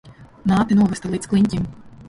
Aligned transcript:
Māte 0.51 0.77
novesta 0.79 1.13
līdz 1.13 1.31
kliņķim. 1.35 1.71